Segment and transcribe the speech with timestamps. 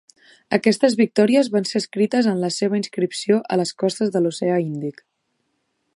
[0.57, 5.09] Aquestes victòries van ser escrites en la seva inscripció a les costes de l'oceà Índic.